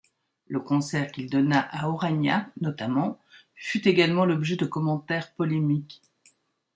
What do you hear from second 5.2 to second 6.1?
polémiques.